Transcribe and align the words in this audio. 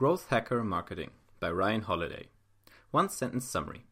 Growth 0.00 0.28
Hacker 0.30 0.64
Marketing 0.64 1.10
by 1.40 1.50
Ryan 1.50 1.82
Holiday. 1.82 2.28
One 2.90 3.10
sentence 3.10 3.44
summary. 3.46 3.84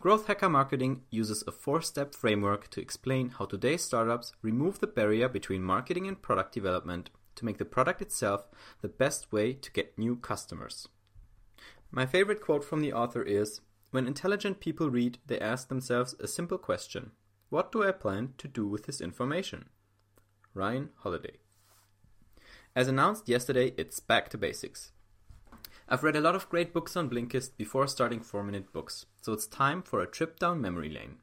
Growth 0.00 0.26
Hacker 0.26 0.48
Marketing 0.48 1.02
uses 1.10 1.44
a 1.46 1.52
four 1.52 1.82
step 1.82 2.14
framework 2.14 2.70
to 2.70 2.80
explain 2.80 3.28
how 3.28 3.44
today's 3.44 3.84
startups 3.84 4.32
remove 4.40 4.80
the 4.80 4.86
barrier 4.86 5.28
between 5.28 5.62
marketing 5.62 6.08
and 6.08 6.22
product 6.22 6.54
development 6.54 7.10
to 7.34 7.44
make 7.44 7.58
the 7.58 7.66
product 7.66 8.00
itself 8.00 8.46
the 8.80 8.88
best 8.88 9.32
way 9.32 9.52
to 9.52 9.70
get 9.72 9.98
new 9.98 10.16
customers. 10.16 10.88
My 11.90 12.06
favorite 12.06 12.40
quote 12.40 12.64
from 12.64 12.80
the 12.80 12.94
author 12.94 13.22
is 13.22 13.60
When 13.90 14.06
intelligent 14.06 14.60
people 14.60 14.88
read, 14.88 15.18
they 15.26 15.38
ask 15.38 15.68
themselves 15.68 16.14
a 16.20 16.26
simple 16.26 16.56
question 16.56 17.10
What 17.50 17.70
do 17.70 17.86
I 17.86 17.92
plan 17.92 18.32
to 18.38 18.48
do 18.48 18.66
with 18.66 18.86
this 18.86 19.02
information? 19.02 19.66
Ryan 20.54 20.88
Holiday. 21.00 21.36
As 22.74 22.88
announced 22.88 23.28
yesterday, 23.28 23.74
it's 23.76 24.00
back 24.00 24.30
to 24.30 24.38
basics. 24.38 24.92
I've 25.86 26.02
read 26.02 26.16
a 26.16 26.20
lot 26.20 26.34
of 26.34 26.48
great 26.48 26.72
books 26.72 26.96
on 26.96 27.10
Blinkist 27.10 27.58
before 27.58 27.86
starting 27.86 28.20
4 28.20 28.42
Minute 28.42 28.72
Books, 28.72 29.04
so 29.20 29.34
it's 29.34 29.46
time 29.46 29.82
for 29.82 30.00
a 30.00 30.06
trip 30.06 30.38
down 30.38 30.58
memory 30.58 30.88
lane. 30.88 31.16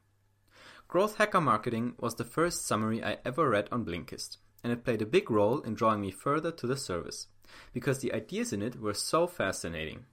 Growth 0.87 1.15
Hacker 1.15 1.41
Marketing 1.41 1.95
was 1.97 2.13
the 2.15 2.23
first 2.23 2.67
summary 2.67 3.03
I 3.03 3.17
ever 3.25 3.49
read 3.49 3.67
on 3.71 3.83
Blinkist, 3.83 4.37
and 4.63 4.71
it 4.71 4.83
played 4.83 5.01
a 5.01 5.07
big 5.07 5.31
role 5.31 5.61
in 5.61 5.73
drawing 5.73 6.01
me 6.01 6.11
further 6.11 6.51
to 6.51 6.67
the 6.67 6.77
service, 6.77 7.25
because 7.73 7.99
the 7.99 8.13
ideas 8.13 8.53
in 8.53 8.61
it 8.61 8.79
were 8.79 8.93
so 8.93 9.25
fascinating. 9.25 10.05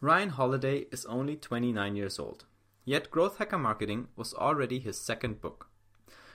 Ryan 0.00 0.30
Holiday 0.30 0.86
is 0.90 1.06
only 1.06 1.36
29 1.36 1.94
years 1.94 2.18
old, 2.18 2.46
yet 2.84 3.12
Growth 3.12 3.38
Hacker 3.38 3.58
Marketing 3.58 4.08
was 4.16 4.34
already 4.34 4.80
his 4.80 5.00
second 5.00 5.40
book. 5.40 5.68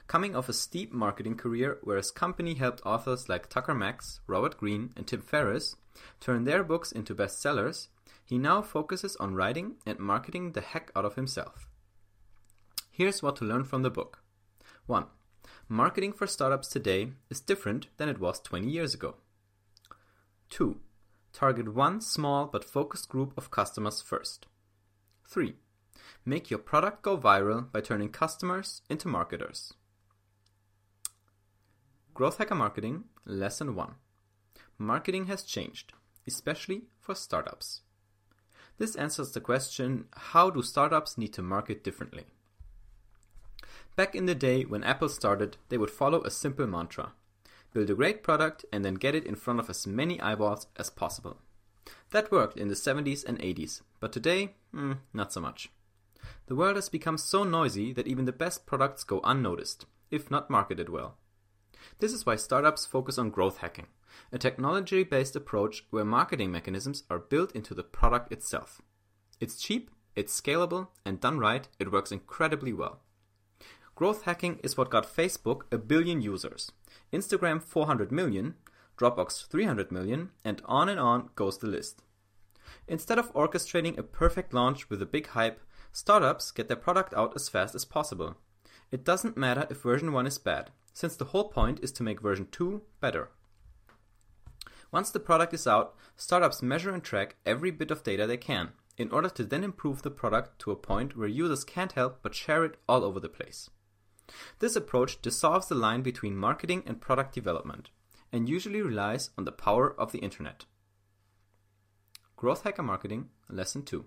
Coming 0.08 0.34
off 0.34 0.48
a 0.48 0.54
steep 0.54 0.94
marketing 0.94 1.36
career 1.36 1.80
where 1.84 1.98
his 1.98 2.10
company 2.10 2.54
helped 2.54 2.86
authors 2.86 3.28
like 3.28 3.50
Tucker 3.50 3.76
Max, 3.76 4.22
Robert 4.28 4.58
Greene, 4.58 4.94
and 4.96 5.06
Tim 5.06 5.22
Ferriss 5.22 5.76
turn 6.20 6.44
their 6.44 6.64
books 6.64 6.92
into 6.92 7.16
bestsellers, 7.16 7.88
he 8.24 8.38
now 8.38 8.62
focuses 8.62 9.16
on 9.18 9.36
writing 9.36 9.76
and 9.86 10.00
marketing 10.00 10.54
the 10.54 10.62
heck 10.62 10.92
out 10.96 11.06
of 11.06 11.16
himself. 11.16 11.68
Here's 12.92 13.24
what 13.24 13.36
to 13.38 13.46
learn 13.46 13.64
from 13.64 13.82
the 13.82 13.90
book 13.90 14.24
1. 14.86 15.06
Marketing 15.68 16.14
for 16.14 16.28
startups 16.28 16.68
today 16.68 17.14
is 17.30 17.42
different 17.42 17.88
than 17.98 18.10
it 18.10 18.20
was 18.20 18.40
20 18.40 18.70
years 18.70 18.94
ago. 18.94 19.16
2. 20.50 20.80
Target 21.32 21.74
one 21.74 22.00
small 22.00 22.46
but 22.46 22.64
focused 22.64 23.10
group 23.10 23.34
of 23.36 23.50
customers 23.50 24.02
first. 24.02 24.46
3. 25.28 25.56
Make 26.26 26.52
your 26.52 26.60
product 26.60 27.02
go 27.02 27.18
viral 27.18 27.72
by 27.72 27.82
turning 27.82 28.10
customers 28.10 28.82
into 28.90 29.08
marketers. 29.08 29.74
Growth 32.14 32.38
Hacker 32.38 32.56
Marketing 32.56 33.06
Lesson 33.26 33.74
1 33.74 33.96
Marketing 34.84 35.28
has 35.28 35.44
changed, 35.44 35.94
especially 36.28 36.82
for 37.00 37.16
startups. 37.16 37.84
This 38.78 38.98
answers 38.98 39.32
the 39.32 39.40
question 39.40 40.10
how 40.12 40.50
do 40.50 40.62
startups 40.62 41.18
need 41.18 41.32
to 41.36 41.42
market 41.42 41.86
differently? 41.86 42.26
Back 43.96 44.14
in 44.14 44.26
the 44.26 44.36
day 44.36 44.64
when 44.64 44.84
Apple 44.84 45.08
started, 45.08 45.56
they 45.70 45.78
would 45.78 45.90
follow 45.90 46.22
a 46.24 46.30
simple 46.30 46.68
mantra 46.68 47.14
build 47.72 47.90
a 47.90 47.96
great 47.96 48.22
product 48.22 48.66
and 48.74 48.84
then 48.84 48.96
get 48.96 49.16
it 49.16 49.26
in 49.26 49.36
front 49.36 49.60
of 49.60 49.70
as 49.70 49.88
many 49.88 50.20
eyeballs 50.20 50.68
as 50.76 50.90
possible. 50.90 51.38
That 52.12 52.30
worked 52.30 52.58
in 52.58 52.68
the 52.68 52.76
70s 52.76 53.24
and 53.26 53.40
80s, 53.40 53.82
but 54.02 54.12
today, 54.12 54.56
mm, 54.76 54.98
not 55.14 55.32
so 55.32 55.40
much. 55.40 55.72
The 56.48 56.56
world 56.56 56.76
has 56.76 56.90
become 56.90 57.18
so 57.18 57.44
noisy 57.44 57.94
that 57.94 58.06
even 58.06 58.26
the 58.26 58.34
best 58.34 58.68
products 58.68 59.06
go 59.06 59.22
unnoticed, 59.24 59.86
if 60.12 60.30
not 60.30 60.52
marketed 60.52 60.90
well. 60.90 61.16
This 62.00 62.14
is 62.14 62.26
why 62.26 62.36
startups 62.36 62.86
focus 62.86 63.18
on 63.18 63.32
growth 63.32 63.58
hacking, 63.58 63.88
a 64.32 64.38
technology 64.38 65.04
based 65.04 65.36
approach 65.36 65.86
where 65.90 66.06
marketing 66.06 66.52
mechanisms 66.52 67.04
are 67.10 67.20
built 67.20 67.52
into 67.54 67.74
the 67.74 67.84
product 67.84 68.32
itself. 68.32 68.82
It's 69.40 69.62
cheap, 69.62 69.92
it's 70.16 70.40
scalable, 70.40 70.88
and 71.06 71.20
done 71.20 71.40
right, 71.40 71.68
it 71.80 71.92
works 71.92 72.12
incredibly 72.12 72.74
well. 72.74 73.02
Growth 73.96 74.24
hacking 74.24 74.60
is 74.64 74.76
what 74.76 74.90
got 74.90 75.06
Facebook 75.06 75.64
a 75.72 75.78
billion 75.78 76.22
users, 76.22 76.72
Instagram 77.12 77.62
400 77.62 78.12
million, 78.12 78.56
Dropbox 78.98 79.48
300 79.48 79.92
million, 79.92 80.32
and 80.44 80.62
on 80.66 80.90
and 80.90 81.00
on 81.00 81.30
goes 81.36 81.58
the 81.58 81.68
list. 81.68 82.02
Instead 82.88 83.20
of 83.20 83.34
orchestrating 83.34 83.98
a 83.98 84.04
perfect 84.04 84.54
launch 84.54 84.90
with 84.90 85.02
a 85.02 85.06
big 85.06 85.28
hype, 85.28 85.62
startups 85.92 86.52
get 86.52 86.68
their 86.68 86.78
product 86.78 87.14
out 87.14 87.34
as 87.36 87.50
fast 87.50 87.76
as 87.76 87.86
possible. 87.86 88.36
It 88.92 89.04
doesn't 89.04 89.38
matter 89.38 89.68
if 89.70 89.82
version 89.82 90.12
1 90.12 90.28
is 90.28 90.38
bad, 90.38 90.72
since 90.94 91.16
the 91.16 91.26
whole 91.26 91.50
point 91.50 91.80
is 91.82 91.92
to 91.94 92.04
make 92.04 92.22
version 92.22 92.48
2 92.52 92.82
better. 93.00 93.30
Once 94.94 95.10
the 95.10 95.20
product 95.20 95.56
is 95.56 95.66
out, 95.66 95.96
startups 96.16 96.62
measure 96.62 96.94
and 96.94 97.04
track 97.04 97.36
every 97.48 97.72
bit 97.72 97.90
of 97.90 98.04
data 98.04 98.28
they 98.28 98.38
can, 98.38 98.70
in 98.96 99.10
order 99.10 99.28
to 99.28 99.44
then 99.44 99.64
improve 99.64 100.04
the 100.04 100.12
product 100.12 100.60
to 100.60 100.70
a 100.70 100.76
point 100.76 101.18
where 101.18 101.28
users 101.28 101.64
can't 101.64 101.94
help 101.94 102.20
but 102.22 102.36
share 102.36 102.64
it 102.64 102.78
all 102.88 103.04
over 103.04 103.20
the 103.20 103.28
place. 103.28 103.72
This 104.60 104.76
approach 104.76 105.20
dissolves 105.20 105.68
the 105.68 105.74
line 105.74 106.04
between 106.04 106.38
marketing 106.38 106.84
and 106.86 107.02
product 107.02 107.34
development, 107.34 107.90
and 108.32 108.48
usually 108.48 108.84
relies 108.84 109.32
on 109.36 109.46
the 109.46 109.52
power 109.52 110.00
of 110.00 110.12
the 110.12 110.20
internet. 110.20 110.66
Growth 112.36 112.62
Hacker 112.62 112.84
Marketing 112.84 113.30
Lesson 113.50 113.82
2 113.82 114.06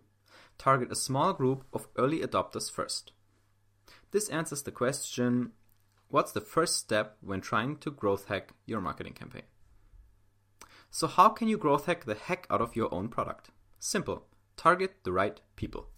Target 0.57 0.93
a 0.93 0.97
small 0.97 1.33
group 1.33 1.65
of 1.73 1.89
early 1.97 2.21
adopters 2.21 2.71
first. 2.71 3.11
This 4.13 4.29
answers 4.29 4.63
the 4.63 4.71
question 4.71 5.51
What's 6.07 6.31
the 6.31 6.41
first 6.41 6.77
step 6.77 7.17
when 7.21 7.41
trying 7.41 7.79
to 7.79 7.91
growth 7.91 8.27
hack 8.29 8.55
your 8.67 8.81
marketing 8.81 9.15
campaign? 9.15 9.43
So, 10.99 11.07
how 11.07 11.29
can 11.29 11.47
you 11.47 11.59
growth 11.59 11.85
hack 11.85 12.07
the 12.07 12.15
heck 12.15 12.47
out 12.49 12.63
of 12.63 12.75
your 12.75 12.89
own 12.91 13.09
product? 13.09 13.51
Simple 13.79 14.25
target 14.57 14.95
the 15.05 15.13
right 15.13 15.39
people. 15.55 15.89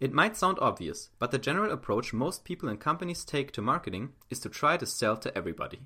It 0.00 0.14
might 0.14 0.34
sound 0.34 0.56
obvious, 0.62 1.10
but 1.18 1.30
the 1.30 1.36
general 1.36 1.70
approach 1.70 2.14
most 2.14 2.42
people 2.42 2.70
and 2.70 2.80
companies 2.80 3.22
take 3.22 3.52
to 3.52 3.60
marketing 3.60 4.14
is 4.30 4.38
to 4.38 4.48
try 4.48 4.78
to 4.78 4.86
sell 4.86 5.18
to 5.18 5.36
everybody. 5.36 5.80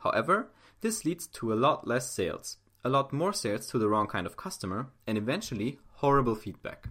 However, 0.00 0.50
this 0.82 1.06
leads 1.06 1.26
to 1.28 1.54
a 1.54 1.60
lot 1.66 1.88
less 1.88 2.10
sales, 2.10 2.58
a 2.84 2.90
lot 2.90 3.14
more 3.14 3.32
sales 3.32 3.68
to 3.68 3.78
the 3.78 3.88
wrong 3.88 4.08
kind 4.08 4.26
of 4.26 4.36
customer, 4.36 4.90
and 5.06 5.16
eventually 5.16 5.78
horrible 6.02 6.34
feedback. 6.34 6.90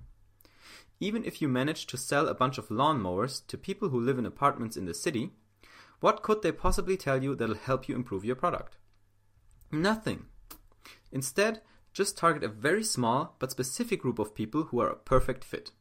Even 1.00 1.24
if 1.24 1.40
you 1.40 1.48
manage 1.48 1.86
to 1.86 1.98
sell 1.98 2.28
a 2.28 2.34
bunch 2.34 2.58
of 2.58 2.70
lawnmowers 2.70 3.46
to 3.46 3.60
people 3.60 3.90
who 3.90 4.02
live 4.02 4.18
in 4.18 4.26
apartments 4.26 4.76
in 4.76 4.86
the 4.86 4.96
city, 4.96 5.34
what 6.00 6.24
could 6.24 6.42
they 6.42 6.52
possibly 6.52 6.98
tell 6.98 7.22
you 7.22 7.36
that'll 7.36 7.54
help 7.54 7.88
you 7.88 7.94
improve 7.94 8.26
your 8.26 8.36
product? 8.36 8.78
Nothing. 9.72 10.26
Instead, 11.12 11.62
just 11.94 12.18
target 12.18 12.44
a 12.44 12.48
very 12.48 12.84
small 12.84 13.36
but 13.40 13.52
specific 13.52 14.02
group 14.02 14.20
of 14.20 14.36
people 14.36 14.64
who 14.64 14.80
are 14.80 14.90
a 14.90 14.96
perfect 14.96 15.44
fit. 15.44 15.72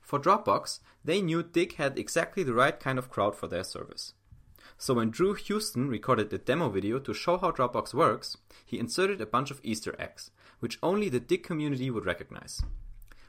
For 0.00 0.18
Dropbox, 0.18 0.80
they 1.04 1.20
knew 1.20 1.42
Digg 1.42 1.76
had 1.76 1.98
exactly 1.98 2.42
the 2.42 2.54
right 2.54 2.78
kind 2.78 2.98
of 2.98 3.10
crowd 3.10 3.34
for 3.36 3.46
their 3.46 3.64
service. 3.64 4.14
So 4.76 4.94
when 4.94 5.10
Drew 5.10 5.34
Houston 5.34 5.88
recorded 5.88 6.32
a 6.32 6.38
demo 6.38 6.68
video 6.68 6.98
to 7.00 7.14
show 7.14 7.38
how 7.38 7.50
Dropbox 7.50 7.94
works, 7.94 8.36
he 8.64 8.78
inserted 8.78 9.20
a 9.20 9.26
bunch 9.26 9.50
of 9.50 9.60
Easter 9.62 9.96
eggs, 9.98 10.30
which 10.60 10.78
only 10.82 11.08
the 11.08 11.20
Digg 11.20 11.42
community 11.42 11.90
would 11.90 12.06
recognize. 12.06 12.62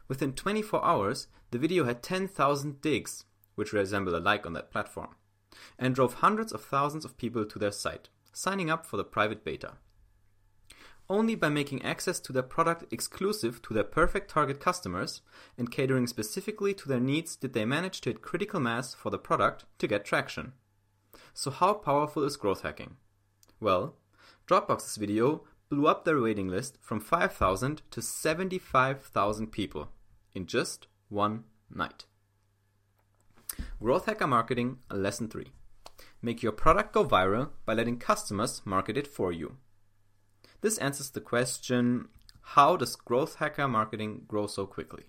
Within 0.08 0.34
24 0.34 0.84
hours, 0.86 1.28
the 1.52 1.58
video 1.58 1.86
had 1.86 2.03
10,000 2.03 2.81
diggs, 2.81 3.26
which 3.56 3.74
resemble 3.74 4.16
a 4.16 4.20
like 4.20 4.46
on 4.46 4.53
that 4.53 4.72
platform 4.72 5.16
and 5.78 5.96
drove 5.96 6.16
hundreds 6.16 6.52
of 6.52 6.64
thousands 6.64 7.06
of 7.06 7.18
people 7.18 7.46
to 7.46 7.59
their 7.59 7.72
site, 7.72 8.09
signing 8.31 8.70
up 8.70 8.86
for 8.86 8.97
the 8.97 9.03
private 9.03 9.44
beta. 9.44 9.74
Only 11.12 11.34
by 11.34 11.50
making 11.50 11.84
access 11.84 12.20
to 12.20 12.31
their 12.31 12.44
product 12.44 12.94
exclusive 12.94 13.64
to 13.64 13.74
their 13.74 13.84
perfect 13.84 14.30
target 14.30 14.59
customers 14.59 15.22
and 15.58 15.72
catering 15.72 16.06
specifically 16.06 16.74
to 16.75 16.88
their 16.88 17.00
needs 17.00 17.36
did 17.36 17.53
they 17.53 17.66
manage 17.66 18.02
to 18.02 18.12
hit 18.12 18.22
critical 18.22 18.59
mass 18.59 18.94
for 18.94 19.09
the 19.09 19.18
product 19.18 19.66
to 19.80 19.88
get 19.88 20.06
traction. 20.06 20.53
So, 21.34 21.50
how 21.50 21.74
powerful 21.74 22.24
is 22.24 22.38
growth 22.38 22.62
hacking? 22.62 22.97
Well, 23.59 23.96
Dropbox's 24.47 24.97
video 24.97 25.46
blew 25.70 25.88
up 25.88 26.06
their 26.06 26.22
waiting 26.22 26.47
list 26.47 26.78
from 26.80 27.00
5,000 27.00 27.81
to 27.90 28.02
75,000 28.02 29.52
people 29.52 29.90
in 30.35 30.46
just 30.46 30.88
one 31.08 31.46
night. 31.73 32.06
Growth 33.82 34.06
Hacker 34.06 34.28
Marketing 34.28 34.78
Lesson 34.91 35.28
3 35.28 35.47
Make 36.22 36.44
your 36.44 36.52
product 36.52 36.94
go 36.94 37.03
viral 37.03 37.50
by 37.66 37.73
letting 37.73 37.97
customers 37.97 38.61
market 38.64 38.96
it 38.96 39.08
for 39.08 39.32
you. 39.32 39.58
This 40.61 40.78
answers 40.78 41.09
the 41.09 41.22
question 41.22 42.09
how 42.41 42.76
does 42.76 42.96
growth 42.96 43.35
hacker 43.35 43.67
marketing 43.67 44.23
grow 44.28 44.47
so 44.47 44.66
quickly? 44.66 45.03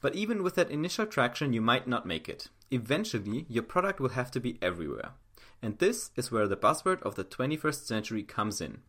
But 0.00 0.14
even 0.14 0.42
with 0.42 0.54
that 0.54 0.70
initial 0.70 1.06
traction, 1.06 1.52
you 1.52 1.60
might 1.60 1.88
not 1.88 2.06
make 2.06 2.28
it. 2.28 2.48
Eventually, 2.70 3.46
your 3.48 3.62
product 3.62 4.00
will 4.00 4.10
have 4.10 4.30
to 4.32 4.40
be 4.40 4.58
everywhere. 4.62 5.12
And 5.60 5.78
this 5.78 6.10
is 6.14 6.30
where 6.30 6.46
the 6.46 6.56
buzzword 6.56 7.02
of 7.02 7.14
the 7.14 7.24
21st 7.24 7.86
century 7.86 8.22
comes 8.22 8.60
in 8.60 8.82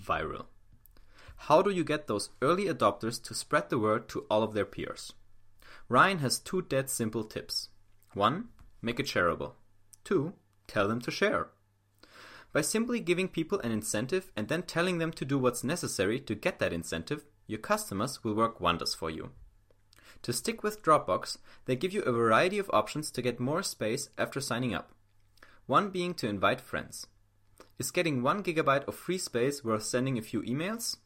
viral. 0.00 0.46
How 1.36 1.62
do 1.62 1.70
you 1.70 1.84
get 1.84 2.06
those 2.06 2.30
early 2.40 2.66
adopters 2.66 3.22
to 3.24 3.34
spread 3.34 3.70
the 3.70 3.78
word 3.78 4.08
to 4.10 4.26
all 4.30 4.42
of 4.42 4.52
their 4.52 4.64
peers? 4.64 5.12
Ryan 5.88 6.18
has 6.18 6.38
two 6.38 6.62
dead 6.62 6.90
simple 6.90 7.24
tips. 7.24 7.68
1. 8.14 8.48
Make 8.80 9.00
it 9.00 9.06
shareable. 9.06 9.52
2. 10.04 10.34
Tell 10.66 10.88
them 10.88 11.00
to 11.00 11.10
share. 11.10 11.48
By 12.52 12.60
simply 12.60 13.00
giving 13.00 13.28
people 13.28 13.60
an 13.60 13.72
incentive 13.72 14.30
and 14.36 14.48
then 14.48 14.62
telling 14.62 14.98
them 14.98 15.12
to 15.12 15.24
do 15.24 15.38
what's 15.38 15.64
necessary 15.64 16.20
to 16.20 16.34
get 16.34 16.58
that 16.58 16.72
incentive, 16.72 17.24
your 17.46 17.58
customers 17.58 18.22
will 18.22 18.34
work 18.34 18.60
wonders 18.60 18.94
for 18.94 19.08
you. 19.08 19.30
To 20.22 20.32
stick 20.32 20.62
with 20.62 20.82
Dropbox, 20.82 21.38
they 21.64 21.76
give 21.76 21.92
you 21.92 22.02
a 22.02 22.12
variety 22.12 22.58
of 22.58 22.70
options 22.72 23.10
to 23.12 23.22
get 23.22 23.40
more 23.40 23.62
space 23.62 24.10
after 24.18 24.40
signing 24.40 24.74
up. 24.74 24.92
One 25.66 25.90
being 25.90 26.14
to 26.14 26.28
invite 26.28 26.60
friends. 26.60 27.06
Is 27.78 27.90
getting 27.90 28.22
1 28.22 28.42
gigabyte 28.44 28.86
of 28.86 28.94
free 28.94 29.18
space 29.18 29.64
worth 29.64 29.84
sending 29.84 30.18
a 30.18 30.22
few 30.22 30.42
emails? 30.42 30.98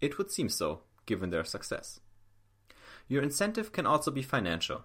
It 0.00 0.18
would 0.18 0.30
seem 0.30 0.48
so, 0.48 0.80
given 1.06 1.30
their 1.30 1.44
success. 1.44 2.00
Your 3.06 3.22
incentive 3.22 3.72
can 3.72 3.86
also 3.86 4.10
be 4.10 4.22
financial. 4.22 4.84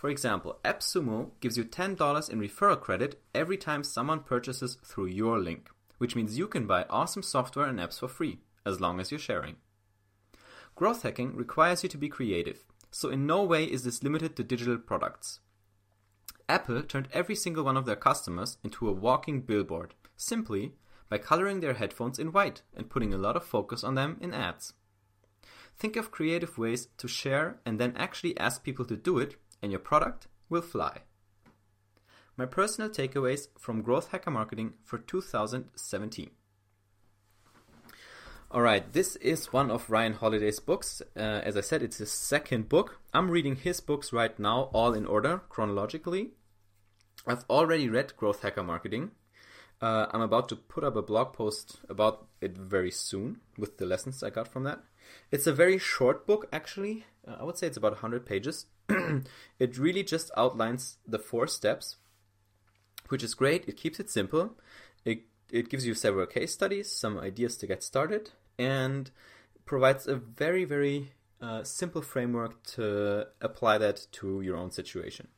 For 0.00 0.08
example, 0.08 0.58
AppSumo 0.64 1.32
gives 1.40 1.58
you 1.58 1.64
$10 1.64 2.30
in 2.30 2.40
referral 2.40 2.80
credit 2.80 3.20
every 3.34 3.58
time 3.58 3.84
someone 3.84 4.20
purchases 4.20 4.78
through 4.82 5.08
your 5.08 5.38
link, 5.38 5.68
which 5.98 6.16
means 6.16 6.38
you 6.38 6.48
can 6.48 6.66
buy 6.66 6.86
awesome 6.88 7.22
software 7.22 7.66
and 7.66 7.78
apps 7.78 7.98
for 7.98 8.08
free, 8.08 8.38
as 8.64 8.80
long 8.80 8.98
as 8.98 9.10
you're 9.10 9.20
sharing. 9.20 9.56
Growth 10.74 11.02
hacking 11.02 11.36
requires 11.36 11.82
you 11.82 11.90
to 11.90 11.98
be 11.98 12.08
creative, 12.08 12.64
so 12.90 13.10
in 13.10 13.26
no 13.26 13.42
way 13.44 13.64
is 13.64 13.84
this 13.84 14.02
limited 14.02 14.36
to 14.36 14.42
digital 14.42 14.78
products. 14.78 15.40
Apple 16.48 16.82
turned 16.82 17.08
every 17.12 17.34
single 17.34 17.64
one 17.64 17.76
of 17.76 17.84
their 17.84 17.94
customers 17.94 18.56
into 18.64 18.88
a 18.88 18.92
walking 18.92 19.42
billboard, 19.42 19.92
simply 20.16 20.76
by 21.10 21.18
coloring 21.18 21.60
their 21.60 21.74
headphones 21.74 22.18
in 22.18 22.32
white 22.32 22.62
and 22.74 22.88
putting 22.88 23.12
a 23.12 23.18
lot 23.18 23.36
of 23.36 23.44
focus 23.44 23.84
on 23.84 23.96
them 23.96 24.16
in 24.22 24.32
ads. 24.32 24.72
Think 25.76 25.96
of 25.96 26.10
creative 26.10 26.56
ways 26.56 26.88
to 26.96 27.06
share 27.06 27.60
and 27.66 27.78
then 27.78 27.94
actually 27.98 28.38
ask 28.38 28.64
people 28.64 28.86
to 28.86 28.96
do 28.96 29.18
it, 29.18 29.36
and 29.62 29.72
your 29.72 29.80
product 29.80 30.26
will 30.48 30.62
fly. 30.62 31.02
My 32.36 32.46
personal 32.46 32.90
takeaways 32.90 33.48
from 33.58 33.82
Growth 33.82 34.08
Hacker 34.08 34.30
Marketing 34.30 34.74
for 34.84 34.98
2017. 34.98 36.30
All 38.52 38.62
right, 38.62 38.92
this 38.92 39.14
is 39.16 39.52
one 39.52 39.70
of 39.70 39.88
Ryan 39.90 40.14
Holiday's 40.14 40.58
books. 40.58 41.02
Uh, 41.16 41.20
as 41.20 41.56
I 41.56 41.60
said, 41.60 41.82
it's 41.82 41.98
his 41.98 42.10
second 42.10 42.68
book. 42.68 42.98
I'm 43.14 43.30
reading 43.30 43.54
his 43.54 43.80
books 43.80 44.12
right 44.12 44.36
now, 44.40 44.70
all 44.72 44.92
in 44.94 45.06
order, 45.06 45.42
chronologically. 45.48 46.30
I've 47.26 47.44
already 47.48 47.88
read 47.88 48.16
Growth 48.16 48.42
Hacker 48.42 48.64
Marketing. 48.64 49.12
Uh, 49.80 50.06
I'm 50.10 50.20
about 50.20 50.48
to 50.48 50.56
put 50.56 50.82
up 50.82 50.96
a 50.96 51.02
blog 51.02 51.32
post 51.32 51.80
about 51.88 52.26
it 52.40 52.56
very 52.56 52.90
soon 52.90 53.40
with 53.56 53.78
the 53.78 53.86
lessons 53.86 54.22
I 54.22 54.30
got 54.30 54.48
from 54.48 54.64
that. 54.64 54.80
It's 55.30 55.46
a 55.46 55.52
very 55.52 55.78
short 55.78 56.26
book, 56.26 56.48
actually. 56.52 57.04
Uh, 57.26 57.36
I 57.40 57.44
would 57.44 57.56
say 57.56 57.66
it's 57.66 57.76
about 57.76 57.92
100 57.92 58.26
pages. 58.26 58.66
it 59.58 59.78
really 59.78 60.02
just 60.02 60.30
outlines 60.36 60.98
the 61.06 61.18
four 61.18 61.46
steps, 61.46 61.96
which 63.08 63.22
is 63.22 63.34
great. 63.34 63.68
It 63.68 63.76
keeps 63.76 64.00
it 64.00 64.10
simple. 64.10 64.56
It 65.04 65.22
it 65.50 65.68
gives 65.68 65.86
you 65.86 65.94
several 65.94 66.26
case 66.26 66.52
studies, 66.52 66.90
some 66.90 67.18
ideas 67.18 67.56
to 67.58 67.66
get 67.66 67.82
started, 67.82 68.30
and 68.58 69.10
provides 69.64 70.06
a 70.06 70.16
very, 70.16 70.64
very 70.64 71.12
uh, 71.40 71.62
simple 71.64 72.02
framework 72.02 72.62
to 72.64 73.26
apply 73.40 73.78
that 73.78 74.06
to 74.12 74.40
your 74.40 74.56
own 74.56 74.70
situation. 74.70 75.28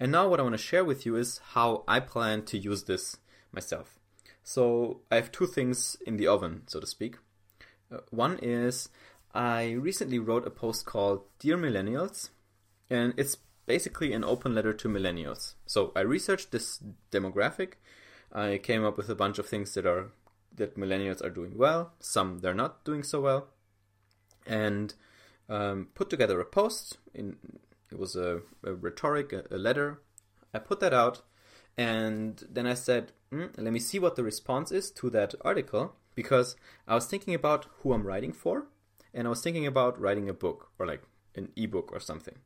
And 0.00 0.10
now, 0.10 0.28
what 0.28 0.40
I 0.40 0.42
want 0.42 0.54
to 0.54 0.58
share 0.58 0.84
with 0.84 1.04
you 1.04 1.16
is 1.16 1.40
how 1.52 1.84
I 1.86 2.00
plan 2.00 2.44
to 2.46 2.58
use 2.58 2.84
this 2.84 3.18
myself. 3.52 3.98
So, 4.42 5.00
I 5.10 5.16
have 5.16 5.30
two 5.30 5.46
things 5.46 5.96
in 6.06 6.16
the 6.16 6.26
oven, 6.26 6.62
so 6.66 6.80
to 6.80 6.86
speak. 6.86 7.16
Uh, 7.92 7.98
one 8.10 8.38
is 8.42 8.88
I 9.34 9.72
recently 9.72 10.18
wrote 10.18 10.46
a 10.46 10.50
post 10.50 10.86
called 10.86 11.24
Dear 11.38 11.58
Millennials, 11.58 12.30
and 12.90 13.14
it's 13.16 13.36
basically 13.66 14.12
an 14.12 14.24
open 14.24 14.54
letter 14.54 14.72
to 14.72 14.88
millennials. 14.88 15.54
So, 15.66 15.92
I 15.94 16.00
researched 16.00 16.52
this 16.52 16.80
demographic. 17.10 17.74
I 18.32 18.58
came 18.58 18.84
up 18.84 18.96
with 18.96 19.08
a 19.08 19.14
bunch 19.14 19.38
of 19.38 19.46
things 19.46 19.74
that 19.74 19.86
are 19.86 20.12
that 20.58 20.76
millennials 20.76 21.24
are 21.24 21.30
doing 21.30 21.56
well, 21.56 21.92
some 22.00 22.40
they're 22.40 22.54
not 22.54 22.84
doing 22.84 23.02
so 23.02 23.20
well, 23.20 23.48
and 24.46 24.94
um, 25.48 25.88
put 25.94 26.10
together 26.10 26.40
a 26.40 26.44
post. 26.44 26.98
In 27.14 27.36
it 27.90 27.98
was 27.98 28.16
a, 28.16 28.42
a 28.64 28.74
rhetoric, 28.74 29.32
a, 29.32 29.44
a, 29.50 29.56
letter. 29.56 30.02
I 30.52 30.58
put 30.58 30.80
that 30.80 30.92
out, 30.92 31.22
and 31.76 32.44
then 32.50 32.66
I 32.66 32.74
said, 32.74 33.12
mm, 33.32 33.50
"Let 33.56 33.72
me 33.72 33.78
see 33.78 33.98
what 33.98 34.16
the 34.16 34.24
response 34.24 34.72
is 34.72 34.90
to 34.92 35.10
that 35.10 35.34
article," 35.42 35.96
because 36.14 36.56
I 36.86 36.94
was 36.94 37.06
thinking 37.06 37.34
about 37.34 37.66
who 37.80 37.92
I'm 37.92 38.06
writing 38.06 38.32
for, 38.32 38.66
and 39.14 39.26
I 39.26 39.30
was 39.30 39.42
thinking 39.42 39.66
about 39.66 40.00
writing 40.00 40.28
a 40.28 40.34
book 40.34 40.70
or 40.78 40.86
like 40.86 41.02
an 41.34 41.50
ebook 41.56 41.90
or 41.92 42.00
something. 42.00 42.36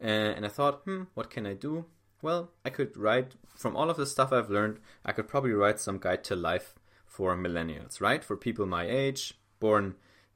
And, 0.00 0.36
and 0.36 0.46
I 0.46 0.48
thought, 0.48 0.82
hmm, 0.84 1.04
what 1.14 1.30
can 1.30 1.46
I 1.46 1.54
do? 1.54 1.86
Well, 2.22 2.50
I 2.64 2.70
could 2.70 2.96
write 2.96 3.34
from 3.54 3.76
all 3.76 3.90
of 3.90 3.96
the 3.96 4.06
stuff 4.06 4.32
I've 4.32 4.50
learned. 4.50 4.78
I 5.04 5.12
could 5.12 5.28
probably 5.28 5.52
write 5.52 5.80
some 5.80 5.98
guide 5.98 6.24
to 6.24 6.36
life 6.36 6.74
for 7.06 7.36
millennials, 7.36 8.00
right? 8.00 8.24
For 8.24 8.36
people 8.36 8.66
my 8.66 8.88
age, 8.88 9.34
born 9.60 9.94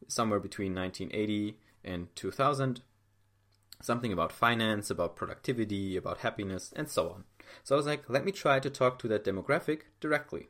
somewhere 0.08 0.40
between 0.40 0.74
1980 0.74 1.58
and 1.84 2.14
2000. 2.16 2.82
Something 3.82 4.12
about 4.12 4.32
finance, 4.32 4.90
about 4.90 5.16
productivity, 5.16 5.96
about 5.96 6.18
happiness, 6.18 6.72
and 6.76 6.88
so 6.88 7.10
on. 7.10 7.24
So 7.64 7.74
I 7.74 7.78
was 7.78 7.86
like, 7.86 8.08
let 8.08 8.24
me 8.24 8.32
try 8.32 8.60
to 8.60 8.70
talk 8.70 8.98
to 9.00 9.08
that 9.08 9.24
demographic 9.24 9.82
directly. 10.00 10.48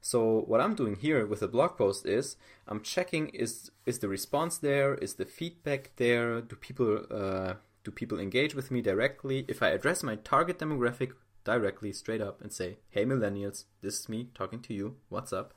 So 0.00 0.44
what 0.46 0.60
I'm 0.60 0.74
doing 0.74 0.96
here 0.96 1.26
with 1.26 1.40
the 1.40 1.48
blog 1.48 1.76
post 1.76 2.06
is 2.06 2.36
I'm 2.66 2.82
checking 2.82 3.28
is 3.30 3.70
is 3.84 3.98
the 3.98 4.08
response 4.08 4.58
there, 4.58 4.94
is 4.94 5.14
the 5.14 5.24
feedback 5.24 5.90
there, 5.96 6.40
do 6.40 6.56
people 6.56 7.04
uh, 7.10 7.54
do 7.84 7.90
people 7.90 8.18
engage 8.18 8.54
with 8.54 8.70
me 8.70 8.82
directly? 8.82 9.44
If 9.48 9.62
I 9.62 9.68
address 9.68 10.02
my 10.02 10.16
target 10.16 10.58
demographic 10.58 11.12
directly, 11.44 11.92
straight 11.92 12.20
up, 12.20 12.40
and 12.40 12.52
say, 12.52 12.78
"Hey 12.90 13.04
millennials, 13.04 13.64
this 13.80 14.00
is 14.00 14.08
me 14.08 14.28
talking 14.34 14.60
to 14.62 14.74
you. 14.74 14.96
What's 15.08 15.32
up?" 15.32 15.54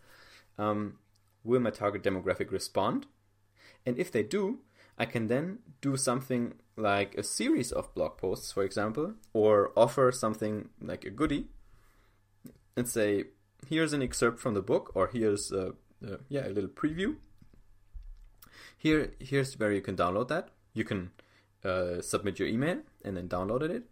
um, 0.57 0.97
will 1.43 1.59
my 1.59 1.71
target 1.71 2.03
demographic 2.03 2.51
respond? 2.51 3.07
And 3.85 3.97
if 3.97 4.11
they 4.11 4.23
do, 4.23 4.59
I 4.97 5.05
can 5.05 5.27
then 5.27 5.59
do 5.81 5.97
something 5.97 6.53
like 6.77 7.15
a 7.15 7.23
series 7.23 7.71
of 7.71 7.93
blog 7.95 8.17
posts, 8.17 8.51
for 8.51 8.63
example, 8.63 9.13
or 9.33 9.71
offer 9.75 10.11
something 10.11 10.69
like 10.79 11.03
a 11.03 11.09
goodie 11.09 11.47
and 12.77 12.87
say, 12.87 13.25
here's 13.67 13.93
an 13.93 14.01
excerpt 14.01 14.39
from 14.39 14.53
the 14.53 14.61
book, 14.61 14.91
or 14.93 15.07
here's 15.07 15.51
a, 15.51 15.73
uh, 16.05 16.17
yeah, 16.29 16.47
a 16.47 16.49
little 16.49 16.69
preview. 16.69 17.15
Here, 18.77 19.13
here's 19.19 19.57
where 19.59 19.71
you 19.71 19.81
can 19.81 19.95
download 19.95 20.27
that. 20.29 20.49
You 20.73 20.83
can 20.83 21.11
uh, 21.63 22.01
submit 22.01 22.39
your 22.39 22.47
email 22.47 22.79
and 23.03 23.17
then 23.17 23.27
downloaded 23.27 23.69
it. 23.69 23.83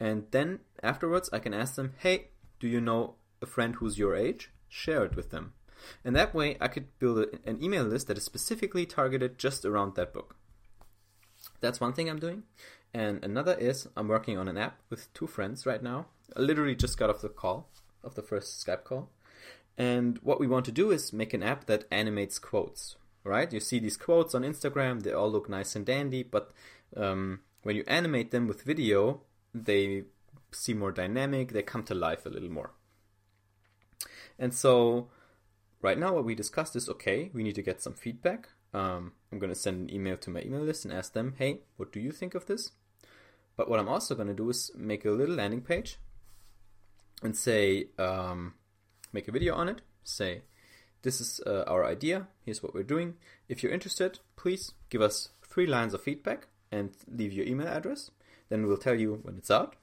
And 0.00 0.26
then 0.30 0.60
afterwards, 0.82 1.30
I 1.32 1.38
can 1.38 1.54
ask 1.54 1.76
them, 1.76 1.94
hey, 1.98 2.28
do 2.60 2.66
you 2.68 2.80
know 2.80 3.14
a 3.40 3.46
friend 3.46 3.76
who's 3.76 3.98
your 3.98 4.16
age? 4.16 4.50
Share 4.68 5.04
it 5.04 5.16
with 5.16 5.30
them. 5.30 5.52
And 6.04 6.14
that 6.14 6.34
way 6.34 6.56
I 6.60 6.68
could 6.68 6.98
build 6.98 7.26
an 7.44 7.62
email 7.62 7.84
list 7.84 8.06
that 8.08 8.18
is 8.18 8.24
specifically 8.24 8.86
targeted 8.86 9.38
just 9.38 9.64
around 9.64 9.94
that 9.94 10.12
book. 10.12 10.36
That's 11.60 11.80
one 11.80 11.92
thing 11.92 12.08
I'm 12.08 12.18
doing. 12.18 12.44
And 12.94 13.24
another 13.24 13.54
is 13.54 13.88
I'm 13.96 14.08
working 14.08 14.38
on 14.38 14.48
an 14.48 14.58
app 14.58 14.78
with 14.90 15.12
two 15.14 15.26
friends 15.26 15.66
right 15.66 15.82
now. 15.82 16.06
I 16.36 16.40
literally 16.40 16.74
just 16.74 16.98
got 16.98 17.10
off 17.10 17.20
the 17.20 17.28
call, 17.28 17.68
of 18.04 18.14
the 18.14 18.22
first 18.22 18.64
Skype 18.64 18.84
call. 18.84 19.10
And 19.78 20.18
what 20.18 20.40
we 20.40 20.46
want 20.46 20.64
to 20.66 20.72
do 20.72 20.90
is 20.90 21.12
make 21.12 21.32
an 21.32 21.42
app 21.42 21.66
that 21.66 21.84
animates 21.90 22.38
quotes, 22.38 22.96
right? 23.24 23.52
You 23.52 23.60
see 23.60 23.78
these 23.78 23.96
quotes 23.96 24.34
on 24.34 24.42
Instagram, 24.42 25.02
they 25.02 25.12
all 25.12 25.30
look 25.30 25.48
nice 25.48 25.74
and 25.74 25.86
dandy, 25.86 26.22
but 26.22 26.52
um, 26.96 27.40
when 27.62 27.76
you 27.76 27.84
animate 27.86 28.30
them 28.30 28.46
with 28.46 28.62
video, 28.62 29.22
they 29.54 30.04
seem 30.50 30.78
more 30.78 30.92
dynamic, 30.92 31.52
they 31.52 31.62
come 31.62 31.82
to 31.84 31.94
life 31.94 32.26
a 32.26 32.28
little 32.28 32.50
more. 32.50 32.72
And 34.38 34.54
so 34.54 35.08
right 35.80 35.98
now 35.98 36.14
what 36.14 36.24
we 36.24 36.34
discussed 36.34 36.76
is 36.76 36.88
okay, 36.88 37.30
we 37.32 37.42
need 37.42 37.54
to 37.54 37.62
get 37.62 37.82
some 37.82 37.94
feedback. 37.94 38.48
Um, 38.74 39.12
I'm 39.30 39.38
going 39.38 39.52
to 39.52 39.58
send 39.58 39.80
an 39.80 39.94
email 39.94 40.16
to 40.18 40.30
my 40.30 40.40
email 40.40 40.62
list 40.62 40.84
and 40.84 40.94
ask 40.94 41.12
them, 41.12 41.34
hey, 41.38 41.60
what 41.76 41.92
do 41.92 42.00
you 42.00 42.10
think 42.10 42.34
of 42.34 42.46
this? 42.46 42.72
But 43.56 43.68
what 43.68 43.78
I'm 43.78 43.88
also 43.88 44.14
going 44.14 44.28
to 44.28 44.34
do 44.34 44.48
is 44.48 44.70
make 44.74 45.04
a 45.04 45.10
little 45.10 45.34
landing 45.34 45.60
page 45.60 45.98
and 47.22 47.36
say, 47.36 47.88
um, 47.98 48.54
make 49.12 49.28
a 49.28 49.32
video 49.32 49.54
on 49.54 49.68
it, 49.68 49.82
say, 50.04 50.42
this 51.02 51.20
is 51.20 51.40
uh, 51.46 51.64
our 51.66 51.84
idea, 51.84 52.28
here's 52.44 52.62
what 52.62 52.74
we're 52.74 52.82
doing. 52.82 53.14
If 53.48 53.62
you're 53.62 53.72
interested, 53.72 54.20
please 54.36 54.72
give 54.88 55.02
us 55.02 55.30
three 55.46 55.66
lines 55.66 55.92
of 55.94 56.02
feedback 56.02 56.46
and 56.72 56.90
leave 57.06 57.32
your 57.32 57.46
email 57.46 57.68
address. 57.68 58.10
Then 58.48 58.66
we'll 58.66 58.76
tell 58.76 58.98
you 58.98 59.20
when 59.22 59.36
it's 59.36 59.50
out. 59.50 59.76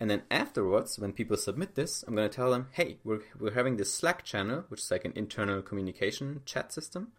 And 0.00 0.10
then 0.10 0.22
afterwards, 0.30 0.98
when 0.98 1.12
people 1.12 1.36
submit 1.36 1.74
this, 1.74 2.02
I'm 2.06 2.14
going 2.16 2.28
to 2.28 2.34
tell 2.34 2.50
them, 2.50 2.68
hey, 2.72 2.98
we're, 3.04 3.20
we're 3.38 3.52
having 3.54 3.76
this 3.76 3.92
Slack 3.92 4.24
channel, 4.24 4.64
which 4.68 4.80
is 4.80 4.90
like 4.90 5.04
an 5.04 5.12
internal 5.14 5.62
communication 5.62 6.40
chat 6.46 6.72
system. 6.72 7.12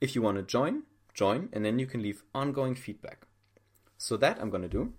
If 0.00 0.14
you 0.14 0.22
want 0.22 0.38
to 0.38 0.42
join, 0.42 0.84
join, 1.12 1.50
and 1.52 1.64
then 1.64 1.78
you 1.78 1.86
can 1.86 2.02
leave 2.02 2.24
ongoing 2.34 2.74
feedback. 2.74 3.26
So 3.98 4.16
that 4.16 4.40
I'm 4.40 4.50
going 4.50 4.62
to 4.62 4.68
do. 4.68 4.94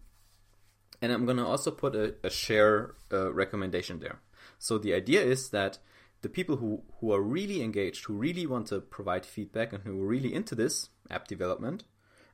And 1.02 1.12
I'm 1.12 1.26
going 1.26 1.38
to 1.38 1.46
also 1.46 1.72
put 1.72 1.96
a, 1.96 2.16
a 2.24 2.30
share 2.30 2.96
uh, 3.12 3.34
recommendation 3.34 4.00
there. 4.00 4.20
So 4.60 4.78
the 4.78 4.94
idea 4.94 5.22
is 5.22 5.50
that 5.50 5.80
the 6.22 6.30
people 6.30 6.58
who, 6.58 6.84
who 7.00 7.12
are 7.12 7.22
really 7.22 7.62
engaged, 7.62 8.06
who 8.06 8.14
really 8.14 8.48
want 8.48 8.68
to 8.68 8.80
provide 8.80 9.26
feedback, 9.26 9.74
and 9.74 9.84
who 9.84 10.02
are 10.02 10.08
really 10.08 10.34
into 10.34 10.56
this 10.56 10.90
app 11.12 11.28
development, 11.28 11.84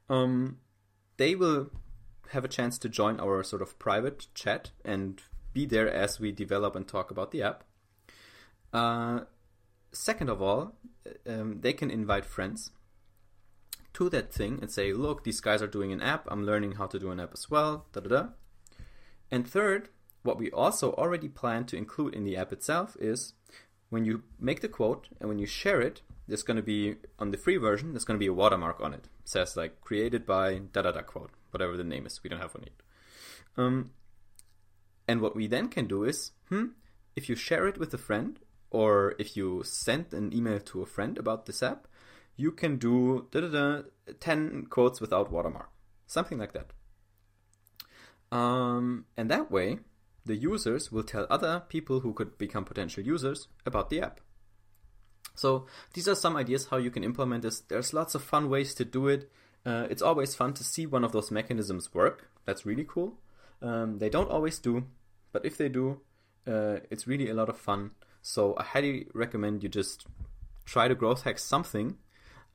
um, 0.09 0.57
they 1.21 1.35
will 1.35 1.69
have 2.29 2.43
a 2.43 2.47
chance 2.47 2.79
to 2.79 2.89
join 2.89 3.19
our 3.19 3.43
sort 3.43 3.61
of 3.61 3.77
private 3.77 4.25
chat 4.33 4.71
and 4.83 5.21
be 5.53 5.67
there 5.67 5.87
as 5.87 6.19
we 6.19 6.31
develop 6.31 6.75
and 6.75 6.87
talk 6.87 7.11
about 7.11 7.29
the 7.29 7.43
app. 7.43 7.63
Uh, 8.73 9.19
second 9.91 10.29
of 10.31 10.41
all, 10.41 10.73
um, 11.27 11.59
they 11.61 11.73
can 11.73 11.91
invite 11.91 12.25
friends 12.25 12.71
to 13.93 14.09
that 14.09 14.33
thing 14.33 14.57
and 14.63 14.71
say, 14.71 14.93
look, 14.93 15.23
these 15.23 15.41
guys 15.41 15.61
are 15.61 15.67
doing 15.67 15.91
an 15.91 16.01
app. 16.01 16.25
I'm 16.27 16.43
learning 16.43 16.71
how 16.71 16.87
to 16.87 16.97
do 16.97 17.11
an 17.11 17.19
app 17.19 17.33
as 17.33 17.51
well. 17.51 17.85
Da 17.93 18.01
da 18.01 18.09
da. 18.09 18.27
And 19.29 19.47
third, 19.47 19.89
what 20.23 20.39
we 20.39 20.49
also 20.49 20.93
already 20.93 21.29
plan 21.29 21.65
to 21.65 21.77
include 21.77 22.15
in 22.15 22.23
the 22.23 22.35
app 22.35 22.51
itself 22.51 22.97
is 22.99 23.33
when 23.91 24.05
you 24.05 24.23
make 24.39 24.61
the 24.61 24.67
quote 24.67 25.07
and 25.19 25.29
when 25.29 25.37
you 25.37 25.45
share 25.45 25.81
it, 25.81 26.01
there's 26.27 26.43
going 26.43 26.57
to 26.57 26.63
be 26.63 26.95
on 27.19 27.31
the 27.31 27.37
free 27.37 27.57
version, 27.57 27.93
there's 27.93 28.05
going 28.05 28.17
to 28.17 28.23
be 28.23 28.27
a 28.27 28.33
watermark 28.33 28.79
on 28.81 28.93
it. 28.93 29.05
it 29.19 29.29
says 29.29 29.57
like 29.57 29.81
created 29.81 30.25
by 30.25 30.59
da 30.71 30.81
da 30.83 30.91
da 30.91 31.01
quote, 31.01 31.31
whatever 31.51 31.77
the 31.77 31.83
name 31.83 32.05
is. 32.05 32.21
We 32.23 32.29
don't 32.29 32.39
have 32.39 32.53
one 32.53 32.63
yet. 32.63 32.81
Um, 33.57 33.91
and 35.07 35.21
what 35.21 35.35
we 35.35 35.47
then 35.47 35.67
can 35.67 35.87
do 35.87 36.03
is, 36.03 36.31
hmm, 36.49 36.67
if 37.15 37.27
you 37.27 37.35
share 37.35 37.67
it 37.67 37.77
with 37.77 37.93
a 37.93 37.97
friend 37.97 38.39
or 38.69 39.15
if 39.19 39.35
you 39.35 39.63
send 39.65 40.13
an 40.13 40.33
email 40.33 40.59
to 40.59 40.81
a 40.81 40.85
friend 40.85 41.17
about 41.17 41.45
this 41.45 41.61
app, 41.61 41.87
you 42.37 42.51
can 42.51 42.77
do 42.77 43.27
da, 43.31 43.41
da, 43.41 43.47
da, 43.47 43.81
10 44.19 44.67
quotes 44.69 45.01
without 45.01 45.31
watermark. 45.31 45.69
Something 46.07 46.37
like 46.37 46.53
that. 46.53 46.71
Um, 48.31 49.05
and 49.17 49.29
that 49.29 49.51
way, 49.51 49.79
the 50.25 50.35
users 50.35 50.91
will 50.91 51.03
tell 51.03 51.27
other 51.29 51.63
people 51.67 51.99
who 51.99 52.13
could 52.13 52.37
become 52.37 52.63
potential 52.63 53.03
users 53.03 53.47
about 53.65 53.89
the 53.89 54.01
app. 54.01 54.21
So 55.35 55.65
these 55.93 56.07
are 56.07 56.15
some 56.15 56.35
ideas 56.35 56.67
how 56.67 56.77
you 56.77 56.91
can 56.91 57.03
implement 57.03 57.43
this. 57.43 57.61
There's 57.61 57.93
lots 57.93 58.15
of 58.15 58.23
fun 58.23 58.49
ways 58.49 58.73
to 58.75 58.85
do 58.85 59.07
it. 59.07 59.31
Uh, 59.65 59.87
it's 59.89 60.01
always 60.01 60.35
fun 60.35 60.53
to 60.53 60.63
see 60.63 60.85
one 60.85 61.03
of 61.03 61.11
those 61.11 61.31
mechanisms 61.31 61.93
work. 61.93 62.29
That's 62.45 62.65
really 62.65 62.85
cool. 62.87 63.17
Um, 63.61 63.99
they 63.99 64.09
don't 64.09 64.29
always 64.29 64.59
do, 64.59 64.85
but 65.31 65.45
if 65.45 65.57
they 65.57 65.69
do, 65.69 66.01
uh, 66.47 66.77
it's 66.89 67.07
really 67.07 67.29
a 67.29 67.33
lot 67.33 67.49
of 67.49 67.57
fun. 67.57 67.91
So 68.21 68.55
I 68.57 68.63
highly 68.63 69.07
recommend 69.13 69.63
you 69.63 69.69
just 69.69 70.05
try 70.65 70.87
to 70.87 70.95
growth 70.95 71.23
hack 71.23 71.39
something 71.39 71.97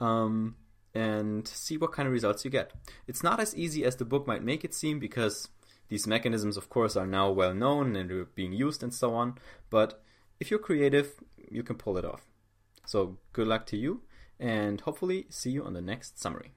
um, 0.01 0.57
and 0.95 1.47
see 1.47 1.77
what 1.77 1.93
kind 1.93 2.07
of 2.07 2.13
results 2.13 2.45
you 2.45 2.51
get. 2.51 2.73
It's 3.07 3.23
not 3.23 3.41
as 3.41 3.55
easy 3.55 3.85
as 3.85 3.97
the 3.97 4.05
book 4.05 4.27
might 4.27 4.43
make 4.43 4.65
it 4.65 4.75
seem 4.75 4.99
because 4.99 5.49
these 5.89 6.07
mechanisms, 6.07 6.57
of 6.57 6.69
course, 6.69 6.97
are 6.97 7.07
now 7.07 7.31
well 7.31 7.55
known 7.55 7.95
and 7.95 8.11
are 8.11 8.25
being 8.25 8.53
used 8.53 8.83
and 8.83 8.93
so 8.93 9.15
on. 9.15 9.39
But 9.71 10.03
if 10.41 10.51
you're 10.51 10.59
creative, 10.59 11.15
you 11.51 11.63
can 11.63 11.77
pull 11.77 11.97
it 11.97 12.05
off. 12.05 12.23
So 12.87 13.19
good 13.33 13.49
luck 13.49 13.67
to 13.67 13.77
you, 13.77 14.03
and 14.41 14.81
hopefully 14.81 15.27
see 15.29 15.51
you 15.51 15.65
on 15.65 15.75
the 15.75 15.83
next 15.83 16.19
summary. 16.19 16.53